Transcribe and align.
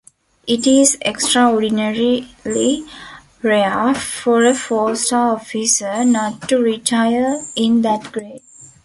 It 0.47 0.65
is 0.65 0.97
extraordinarily 1.05 2.87
rare 3.43 3.93
for 3.93 4.43
a 4.45 4.55
four-star 4.55 5.35
officer 5.35 6.03
not 6.03 6.49
to 6.49 6.57
retire 6.57 7.45
in 7.55 7.83
that 7.83 8.11
grade. 8.11 8.41